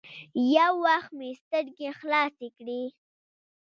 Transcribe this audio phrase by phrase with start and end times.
[0.55, 2.83] يو وخت مې سترګې خلاصې کړې.